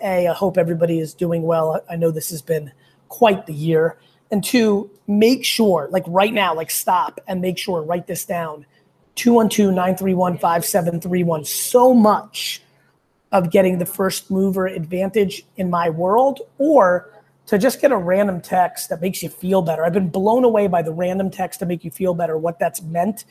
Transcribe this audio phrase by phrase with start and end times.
[0.00, 1.82] A, I hope everybody is doing well.
[1.90, 2.72] I know this has been
[3.08, 3.98] quite the year.
[4.30, 8.66] And two, make sure, like right now, like stop and make sure, write this down
[9.16, 11.44] 212 931 5731.
[11.44, 12.62] So much
[13.32, 17.10] of getting the first mover advantage in my world, or
[17.46, 19.84] to just get a random text that makes you feel better.
[19.84, 22.82] I've been blown away by the random text to make you feel better, what that's
[22.82, 23.24] meant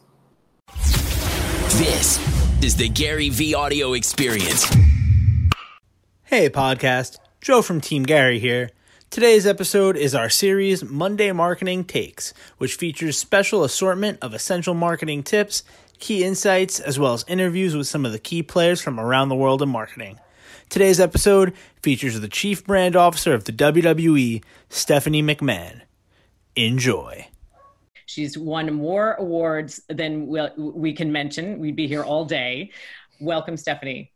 [1.79, 2.19] This
[2.63, 4.65] is the gary v audio experience.
[6.25, 7.19] Hey podcast.
[7.41, 8.71] Joe from team gary here
[9.17, 15.23] Today's episode is our series Monday Marketing Takes, which features special assortment of essential marketing
[15.23, 15.63] tips,
[15.99, 19.35] key insights, as well as interviews with some of the key players from around the
[19.35, 20.21] world in marketing.
[20.69, 25.81] Today's episode features the Chief Brand Officer of the WWE, Stephanie McMahon.
[26.55, 27.27] Enjoy.
[28.05, 31.59] She's won more awards than we we can mention.
[31.59, 32.71] We'd be here all day.
[33.19, 34.13] Welcome, Stephanie.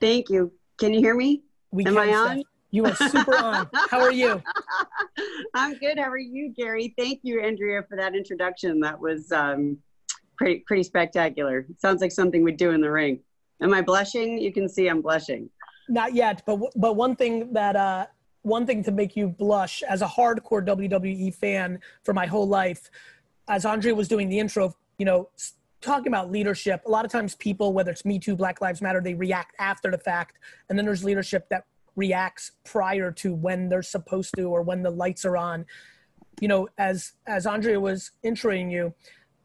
[0.00, 0.52] Thank you.
[0.78, 1.42] Can you hear me?
[1.72, 2.44] We Am I on?
[2.70, 3.68] You are super on.
[3.90, 4.40] How are you?
[5.54, 5.98] I'm good.
[5.98, 6.94] How are you, Gary?
[6.96, 8.80] Thank you, Andrea, for that introduction.
[8.80, 9.78] That was um,
[10.36, 11.66] pretty pretty spectacular.
[11.68, 13.20] It sounds like something we'd do in the ring.
[13.60, 14.38] Am I blushing?
[14.38, 15.50] You can see I'm blushing.
[15.88, 18.06] Not yet, but but one thing that uh,
[18.42, 22.90] one thing to make you blush as a hardcore WWE fan for my whole life,
[23.48, 25.28] as Andrea was doing the intro, you know,
[25.80, 26.82] talking about leadership.
[26.86, 29.90] A lot of times, people, whether it's Me Too, Black Lives Matter, they react after
[29.90, 31.64] the fact, and then there's leadership that
[32.04, 35.64] reacts prior to when they're supposed to or when the lights are on
[36.40, 38.94] you know as as andrea was introing you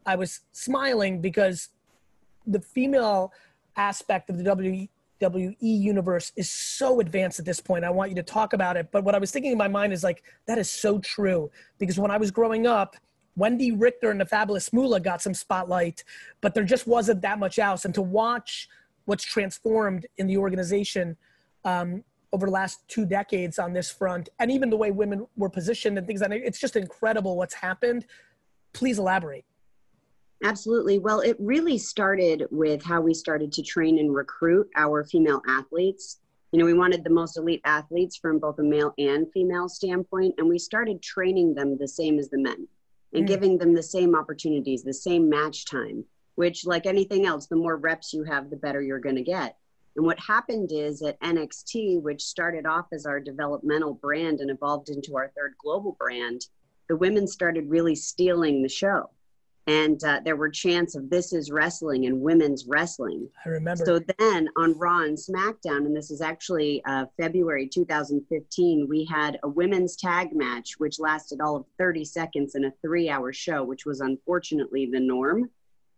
[0.06, 1.68] i was smiling because
[2.46, 3.32] the female
[3.76, 7.84] aspect of the WWE universe is so advanced at this point.
[7.84, 8.88] I want you to talk about it.
[8.92, 11.50] But what I was thinking in my mind is like, that is so true.
[11.78, 12.96] Because when I was growing up,
[13.38, 16.04] Wendi Richter and the Fabulous Moolah got some spotlight,
[16.40, 17.84] but there just wasn't that much else.
[17.84, 18.68] And to watch
[19.04, 21.16] what's transformed in the organization
[21.64, 22.02] um,
[22.32, 25.96] over the last two decades on this front, and even the way women were positioned
[25.98, 26.40] and things like that.
[26.44, 28.06] It's just incredible what's happened.
[28.72, 29.44] Please elaborate.
[30.44, 30.98] Absolutely.
[30.98, 36.18] Well, it really started with how we started to train and recruit our female athletes.
[36.52, 40.34] You know, we wanted the most elite athletes from both a male and female standpoint,
[40.38, 42.68] and we started training them the same as the men
[43.14, 43.28] and mm.
[43.28, 46.04] giving them the same opportunities, the same match time,
[46.34, 49.56] which, like anything else, the more reps you have, the better you're going to get.
[49.96, 54.90] And what happened is at NXT, which started off as our developmental brand and evolved
[54.90, 56.42] into our third global brand,
[56.88, 59.10] the women started really stealing the show.
[59.68, 63.28] And uh, there were chants of this is wrestling and women's wrestling.
[63.44, 63.84] I remember.
[63.84, 69.40] So then on Raw and SmackDown, and this is actually uh, February 2015, we had
[69.42, 73.64] a women's tag match, which lasted all of 30 seconds in a three hour show,
[73.64, 75.50] which was unfortunately the norm.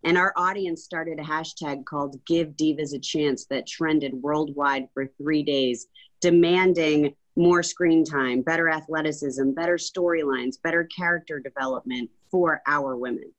[0.04, 5.06] And our audience started a hashtag called Give Divas a Chance that trended worldwide for
[5.18, 5.86] three days,
[6.20, 13.32] demanding more screen time, better athleticism, better storylines, better character development for our women.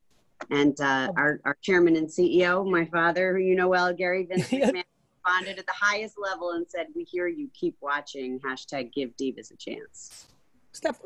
[0.50, 4.48] And uh, our, our chairman and CEO, my father, who you know well, Gary Vince
[4.48, 4.84] McMahon,
[5.14, 9.52] responded at the highest level and said, We hear you, keep watching, hashtag Give Divas
[9.52, 10.26] a Chance.
[10.72, 11.00] Steph,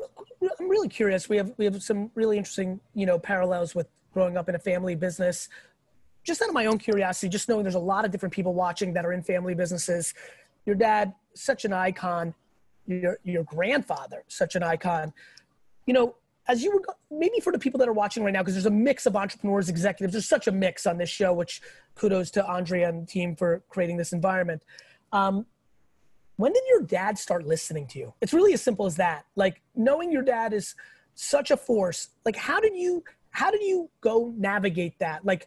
[0.59, 1.27] I'm really curious.
[1.27, 4.59] We have we have some really interesting, you know, parallels with growing up in a
[4.59, 5.49] family business.
[6.23, 8.93] Just out of my own curiosity, just knowing there's a lot of different people watching
[8.93, 10.13] that are in family businesses.
[10.65, 12.33] Your dad, such an icon.
[12.87, 15.13] Your your grandfather, such an icon.
[15.85, 16.15] You know,
[16.47, 16.81] as you were
[17.11, 19.69] maybe for the people that are watching right now, because there's a mix of entrepreneurs,
[19.69, 20.13] executives.
[20.13, 21.61] There's such a mix on this show, which
[21.95, 24.63] kudos to Andrea and team for creating this environment.
[25.11, 25.45] Um,
[26.37, 28.13] when did your dad start listening to you?
[28.21, 29.25] It's really as simple as that.
[29.35, 30.75] Like knowing your dad is
[31.15, 32.09] such a force.
[32.25, 33.03] Like how did you
[33.35, 35.25] how did you go navigate that?
[35.25, 35.45] Like,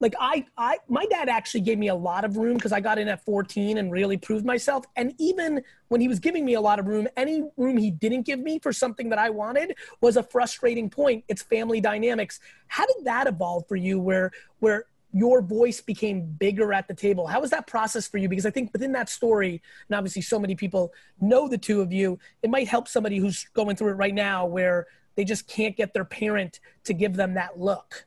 [0.00, 2.98] like I, I, my dad actually gave me a lot of room because I got
[2.98, 4.84] in at 14 and really proved myself.
[4.96, 8.22] And even when he was giving me a lot of room, any room he didn't
[8.22, 11.24] give me for something that I wanted was a frustrating point.
[11.28, 12.40] It's family dynamics.
[12.66, 14.00] How did that evolve for you?
[14.00, 17.26] Where, where your voice became bigger at the table.
[17.26, 18.28] How was that process for you?
[18.28, 21.92] Because I think within that story, and obviously so many people know the two of
[21.92, 24.86] you, it might help somebody who's going through it right now where
[25.18, 28.06] they just can't get their parent to give them that look.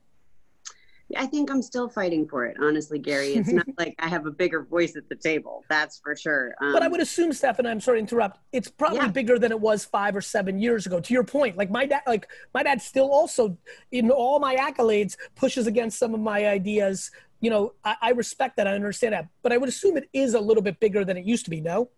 [1.18, 3.34] I think I'm still fighting for it, honestly, Gary.
[3.34, 6.56] It's not like I have a bigger voice at the table, that's for sure.
[6.62, 8.40] Um, but I would assume, Stefan, I'm sorry to interrupt.
[8.54, 9.08] It's probably yeah.
[9.10, 11.02] bigger than it was five or seven years ago.
[11.02, 13.58] To your point, like my dad, like my dad still also,
[13.92, 17.12] in all my accolades, pushes against some of my ideas.
[17.42, 18.68] You know, I, I respect that.
[18.68, 21.26] I understand that, but I would assume it is a little bit bigger than it
[21.26, 21.60] used to be.
[21.60, 21.90] No.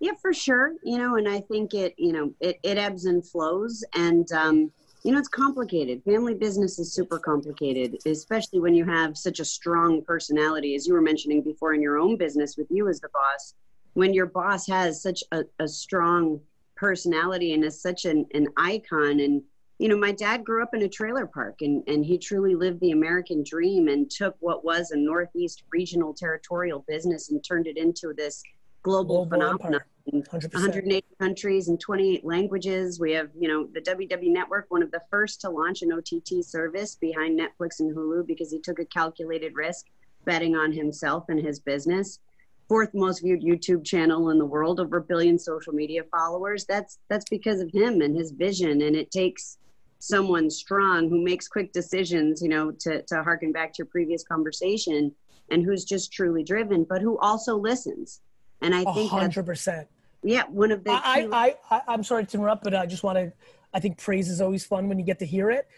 [0.00, 0.72] Yeah, for sure.
[0.82, 4.72] You know, and I think it, you know, it, it ebbs and flows, and um,
[5.04, 6.02] you know, it's complicated.
[6.04, 10.94] Family business is super complicated, especially when you have such a strong personality, as you
[10.94, 13.54] were mentioning before in your own business with you as the boss.
[13.92, 16.40] When your boss has such a, a strong
[16.76, 19.42] personality and is such an, an icon and
[19.78, 22.80] you know my dad grew up in a trailer park and, and he truly lived
[22.80, 27.76] the american dream and took what was a northeast regional territorial business and turned it
[27.76, 28.42] into this
[28.84, 33.00] global, global phenomenon in 180 countries and 28 languages.
[33.00, 36.44] We have, you know, the WW Network, one of the first to launch an OTT
[36.44, 39.86] service behind Netflix and Hulu because he took a calculated risk
[40.24, 42.20] betting on himself and his business.
[42.68, 46.64] Fourth most viewed YouTube channel in the world, over a billion social media followers.
[46.64, 48.82] That's that's because of him and his vision.
[48.82, 49.58] And it takes
[49.98, 54.22] someone strong who makes quick decisions, you know, to, to harken back to your previous
[54.22, 55.14] conversation
[55.50, 58.20] and who's just truly driven, but who also listens
[58.64, 59.88] and I think hundred percent.
[60.22, 60.90] Yeah, one of the.
[60.90, 63.32] I, I, I, I'm sorry to interrupt, but I just want to.
[63.74, 65.68] I think praise is always fun when you get to hear it.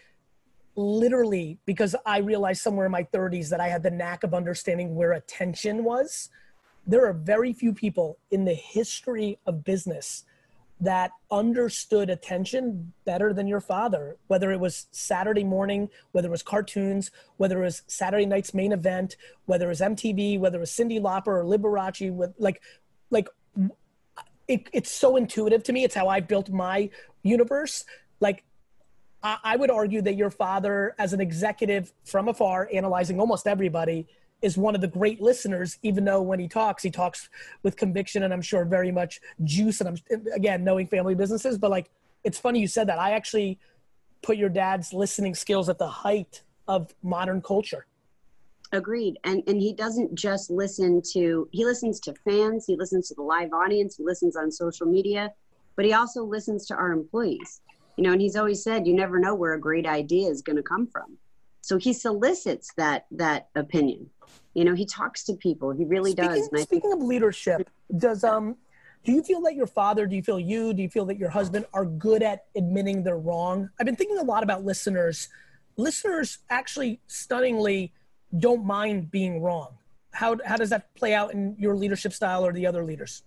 [0.75, 4.95] Literally, because I realized somewhere in my 30s that I had the knack of understanding
[4.95, 6.29] where attention was.
[6.85, 10.23] There are very few people in the history of business
[10.79, 16.43] that understood attention better than your father, whether it was Saturday morning, whether it was
[16.43, 19.15] cartoons, whether it was Saturday night's main event,
[19.45, 22.61] whether it was MTV, whether it was Cyndi Lauper or Liberace, with like,
[23.09, 23.27] like
[24.47, 25.83] it, it's so intuitive to me.
[25.83, 26.89] It's how I built my
[27.23, 27.83] universe.
[28.19, 28.43] Like,
[29.23, 34.07] I, I would argue that your father, as an executive from afar, analyzing almost everybody,
[34.41, 37.29] is one of the great listeners, even though when he talks, he talks
[37.63, 39.81] with conviction and I'm sure very much juice.
[39.81, 41.89] And I'm again knowing family businesses, but like
[42.23, 42.99] it's funny you said that.
[42.99, 43.59] I actually
[44.21, 47.85] put your dad's listening skills at the height of modern culture.
[48.73, 49.17] Agreed.
[49.23, 53.23] And and he doesn't just listen to he listens to fans, he listens to the
[53.23, 55.31] live audience, he listens on social media,
[55.75, 57.61] but he also listens to our employees.
[57.95, 60.57] You know, and he's always said you never know where a great idea is going
[60.57, 61.17] to come from.
[61.67, 64.09] So he solicits that that opinion.
[64.53, 65.71] You know, he talks to people.
[65.71, 66.63] He really speaking, does.
[66.63, 68.55] speaking of leadership, does um
[69.03, 71.29] do you feel that your father, do you feel you, do you feel that your
[71.29, 73.69] husband are good at admitting they're wrong?
[73.77, 75.27] I've been thinking a lot about listeners.
[75.75, 77.91] Listeners actually stunningly
[78.39, 79.77] don't mind being wrong.
[80.11, 83.23] How how does that play out in your leadership style or the other leaders?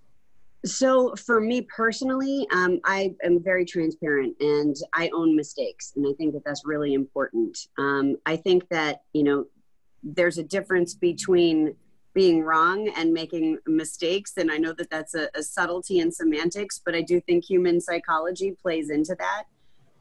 [0.65, 6.13] So for me personally, um, I am very transparent and I own mistakes, and I
[6.13, 7.57] think that that's really important.
[7.79, 9.47] Um, I think that you know
[10.03, 11.75] there's a difference between
[12.13, 16.81] being wrong and making mistakes, and I know that that's a, a subtlety in semantics,
[16.85, 19.45] but I do think human psychology plays into that.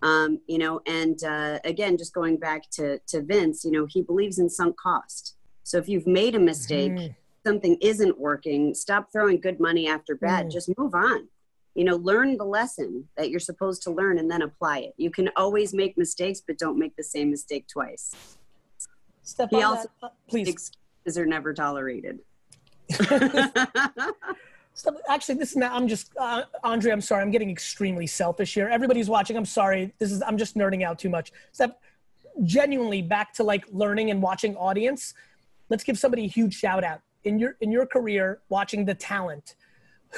[0.01, 4.01] Um, you know, and uh, again, just going back to to Vince, you know, he
[4.01, 5.35] believes in sunk cost.
[5.63, 6.91] So if you've made a mistake.
[6.91, 7.13] Mm-hmm
[7.49, 10.45] something isn't working, stop throwing good money after bad.
[10.45, 10.51] Mm.
[10.51, 11.27] Just move on.
[11.73, 14.93] You know, learn the lesson that you're supposed to learn and then apply it.
[14.97, 18.13] You can always make mistakes, but don't make the same mistake twice.
[19.23, 20.47] Steph he also, that, please.
[20.47, 22.19] Excuses are never tolerated.
[25.09, 27.23] actually, this is not, I'm just, uh, Andre, I'm sorry.
[27.23, 28.67] I'm getting extremely selfish here.
[28.67, 29.37] Everybody's watching.
[29.37, 29.93] I'm sorry.
[29.97, 31.31] This is, I'm just nerding out too much.
[31.51, 31.71] Steph,
[32.43, 35.13] genuinely back to like learning and watching audience.
[35.69, 39.55] Let's give somebody a huge shout out in your in your career watching the talent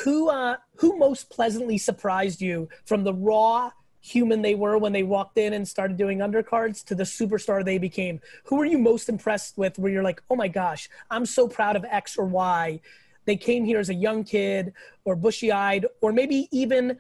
[0.04, 5.04] who uh who most pleasantly surprised you from the raw human they were when they
[5.04, 8.20] walked in and started doing undercards to the superstar they became?
[8.46, 11.76] Who were you most impressed with where you're like oh my gosh i'm so proud
[11.76, 12.80] of x or y.
[13.26, 14.74] They came here as a young kid
[15.06, 16.98] or bushy eyed or maybe even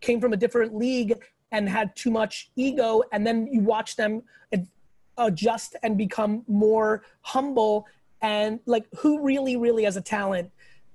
[0.00, 1.14] came from a different league
[1.50, 4.22] and had too much ego and then you watch them
[5.18, 7.86] adjust and become more humble
[8.22, 10.50] and like who really really as a talent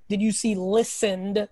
[0.09, 1.47] did you see listened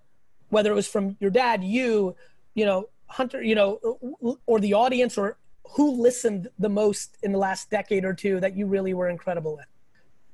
[0.49, 2.15] whether it was from your dad you
[2.55, 5.37] you know hunter you know or the audience or
[5.71, 9.55] who listened the most in the last decade or two that you really were incredible
[9.55, 9.65] with?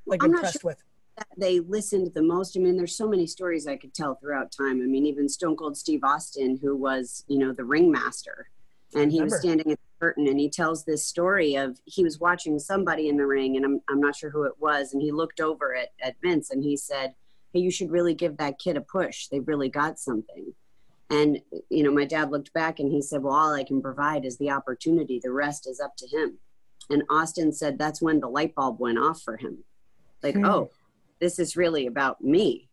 [0.06, 0.84] Like I'm impressed sure with?
[1.38, 2.58] they listened the most.
[2.58, 4.82] I mean there's so many stories i could tell throughout time.
[4.82, 8.50] I mean even stone cold steve austin who was you know the ringmaster
[8.94, 12.60] and he was standing at curtain and he tells this story of he was watching
[12.60, 15.40] somebody in the ring and I'm, I'm not sure who it was and he looked
[15.40, 17.16] over at, at Vince and he said
[17.54, 20.54] hey you should really give that kid a push they really got something
[21.10, 24.26] and you know my dad looked back and he said well all I can provide
[24.26, 26.38] is the opportunity the rest is up to him
[26.90, 29.64] And Austin said that's when the light bulb went off for him.
[30.24, 30.46] Like, Hmm.
[30.46, 30.72] oh,
[31.20, 32.70] this is really about me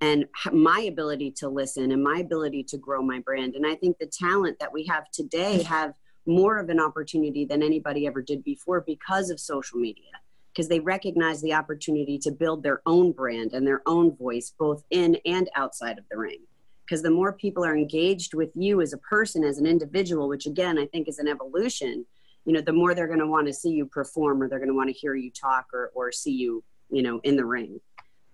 [0.00, 3.54] and my ability to listen and my ability to grow my brand.
[3.56, 5.94] And I think the talent that we have today have
[6.26, 10.10] more of an opportunity than anybody ever did before because of social media,
[10.52, 14.84] because they recognize the opportunity to build their own brand and their own voice, both
[14.90, 16.40] in and outside of the ring.
[16.84, 20.46] Because the more people are engaged with you as a person, as an individual, which
[20.46, 22.04] again, I think is an evolution,
[22.44, 24.68] you know, the more they're going to want to see you perform or they're going
[24.68, 27.80] to want to hear you talk or, or see you, you know, in the ring.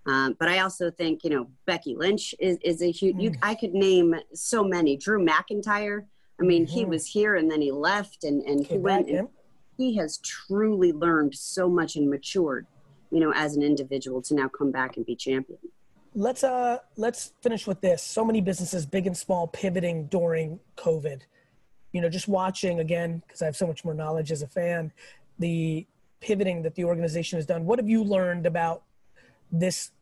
[0.06, 3.54] Um, but I also think, you know, Becky Lynch is, is a huge, you, I
[3.54, 4.96] could name so many.
[4.96, 6.06] Drew McIntyre.
[6.40, 6.88] I mean, he Mhm.
[6.88, 9.28] was here and then he left and, and he went and
[9.76, 12.66] he has truly learned so much and matured,
[13.10, 15.58] you know, as an individual to now come back and be champion.
[16.12, 21.20] let's uh let's finish with this so many businesses big and small pivoting during covid
[21.92, 24.90] you know just watching again because i have so much more knowledge as a fan
[25.38, 25.86] the
[26.18, 28.82] pivoting that the organization has done what have you learned about
[29.52, 29.92] this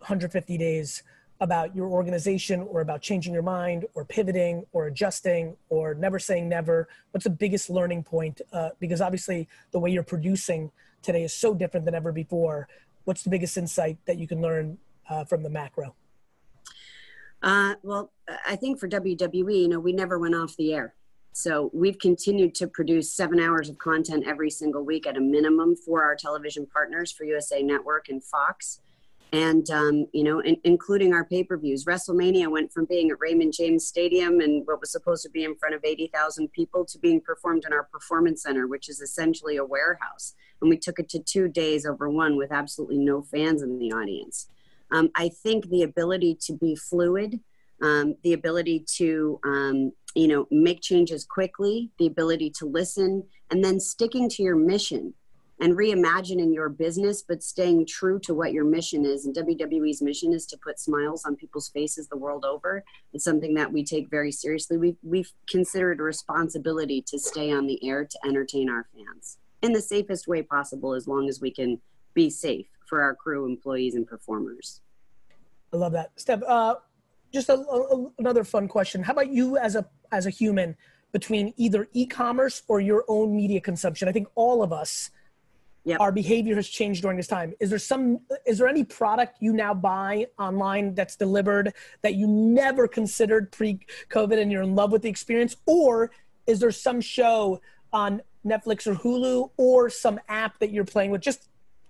[0.00, 1.02] 150 days
[1.40, 6.48] about your organization or about changing your mind or pivoting or adjusting or never saying
[6.48, 10.70] never what's the biggest learning point uh, because obviously the way you're producing
[11.02, 12.68] today is so different than ever before
[13.04, 14.78] what's the biggest insight that you can learn
[15.10, 15.94] uh, from the macro
[17.42, 18.10] Uh, well,
[18.46, 20.94] I think for WWE, you know, we never went off the air.
[21.36, 25.74] So we've continued to produce seven hours of content every single week at a minimum
[25.74, 28.80] for our television partners for USA Network and Fox.
[29.34, 31.84] And, um, you know, in, including our pay per views.
[31.86, 35.56] WrestleMania went from being at Raymond James Stadium and what was supposed to be in
[35.56, 39.64] front of 80,000 people to being performed in our Performance Center, which is essentially a
[39.64, 40.34] warehouse.
[40.60, 43.92] And we took it to two days over one with absolutely no fans in the
[43.92, 44.46] audience.
[44.92, 47.40] Um, I think the ability to be fluid,
[47.82, 53.64] um, the ability to um, you know make changes quickly, the ability to listen, and
[53.64, 55.12] then sticking to your mission
[55.64, 59.24] and reimagining your business, but staying true to what your mission is.
[59.24, 62.84] And WWE's mission is to put smiles on people's faces the world over.
[63.14, 64.76] It's something that we take very seriously.
[64.76, 69.72] We've, we've considered a responsibility to stay on the air to entertain our fans in
[69.72, 71.80] the safest way possible, as long as we can
[72.12, 74.82] be safe for our crew, employees, and performers.
[75.72, 76.42] I love that, Steph.
[76.46, 76.74] Uh,
[77.32, 79.02] just a, a- another fun question.
[79.02, 80.76] How about you as a as a human
[81.12, 84.08] between either e-commerce or your own media consumption?
[84.08, 85.10] I think all of us,
[85.86, 86.00] Yep.
[86.00, 87.52] our behavior has changed during this time.
[87.60, 88.20] Is there some?
[88.46, 94.40] Is there any product you now buy online that's delivered that you never considered pre-COVID
[94.40, 96.10] and you're in love with the experience, or
[96.46, 97.60] is there some show
[97.92, 101.20] on Netflix or Hulu or some app that you're playing with?
[101.20, 101.48] Just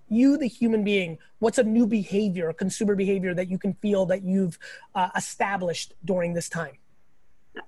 [0.08, 4.04] you the human being what's a new behavior a consumer behavior that you can feel
[4.04, 4.58] that you've
[4.94, 6.76] uh, established during this time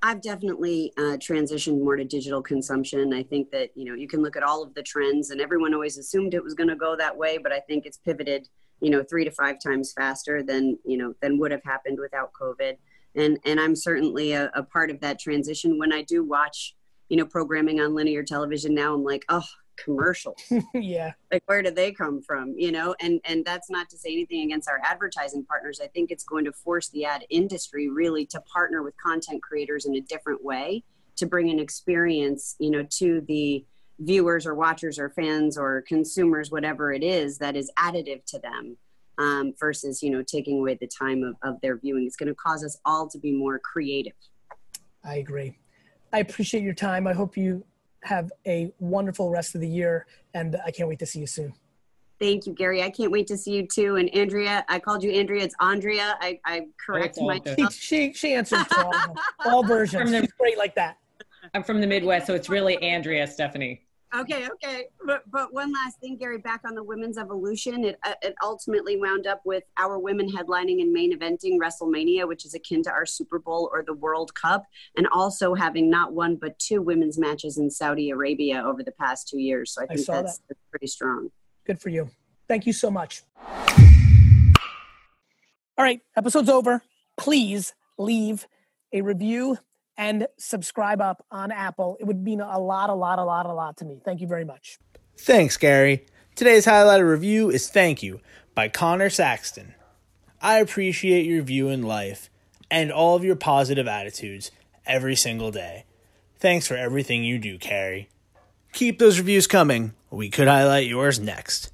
[0.02, 3.12] I've definitely uh, transitioned more to digital consumption.
[3.12, 5.74] I think that you know you can look at all of the trends, and everyone
[5.74, 8.48] always assumed it was going to go that way, but I think it's pivoted,
[8.80, 12.32] you know, three to five times faster than you know than would have happened without
[12.40, 12.76] COVID.
[13.14, 15.78] And and I'm certainly a, a part of that transition.
[15.78, 16.74] When I do watch,
[17.08, 19.44] you know, programming on linear television now, I'm like, oh,
[19.76, 20.42] commercials.
[20.74, 21.12] Yeah.
[21.32, 22.94] Like where do they come from you know?
[23.00, 25.80] And and that's not to say anything against our advertising partners.
[25.82, 29.86] I think it's going to force the ad industry really to partner with content creators
[29.86, 30.84] in a different way
[31.16, 33.64] to bring an experience you know to the
[33.98, 38.76] viewers or watchers or fans or consumers whatever it is that is additive to them
[39.18, 42.06] um, versus you know taking away the time of, of their viewing.
[42.06, 44.12] It's going to cause us all to be more creative.
[45.04, 45.58] I agree.
[46.12, 47.06] I appreciate your time.
[47.06, 47.64] I hope you
[48.06, 51.52] have a wonderful rest of the year and i can't wait to see you soon
[52.18, 52.82] Thank you, Gary.
[52.82, 53.96] I can't wait to see you too.
[53.96, 55.44] And Andrea, I called you Andrea.
[55.44, 56.16] It's Andrea.
[56.18, 57.74] I, I correct all myself.
[57.74, 60.96] she, she, she answers to all, all versions From the- she's great like that
[61.52, 63.85] I'm from the Midwest, so it's really Andrea Stephanie.
[64.14, 64.84] Okay, okay.
[65.04, 68.96] But, but one last thing, Gary, back on the women's evolution, it, uh, it ultimately
[68.96, 73.04] wound up with our women headlining and main eventing WrestleMania, which is akin to our
[73.04, 74.64] Super Bowl or the World Cup,
[74.96, 79.28] and also having not one but two women's matches in Saudi Arabia over the past
[79.28, 79.74] two years.
[79.74, 81.30] So I think saw that's, that's pretty strong.
[81.66, 82.08] good for you
[82.48, 83.22] thank you so much
[85.76, 86.82] all right episode's over
[87.16, 88.46] please leave
[88.92, 89.58] a review
[89.98, 93.52] and subscribe up on apple it would mean a lot a lot a lot a
[93.52, 94.78] lot to me thank you very much
[95.18, 96.04] Thanks, Gary.
[96.34, 98.20] Today's highlighted review is Thank You
[98.54, 99.74] by Connor Saxton.
[100.42, 102.28] I appreciate your view in life
[102.70, 104.50] and all of your positive attitudes
[104.84, 105.86] every single day.
[106.38, 108.10] Thanks for everything you do, Carrie.
[108.74, 109.94] Keep those reviews coming.
[110.10, 111.72] We could highlight yours next.